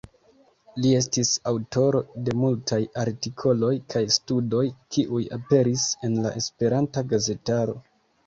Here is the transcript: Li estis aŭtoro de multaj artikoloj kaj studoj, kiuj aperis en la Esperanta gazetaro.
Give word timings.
Li 0.83 0.91
estis 0.99 1.33
aŭtoro 1.49 1.99
de 2.29 2.33
multaj 2.43 2.79
artikoloj 3.01 3.71
kaj 3.95 4.03
studoj, 4.15 4.63
kiuj 4.97 5.21
aperis 5.39 5.85
en 6.09 6.17
la 6.27 6.33
Esperanta 6.41 7.05
gazetaro. 7.13 7.77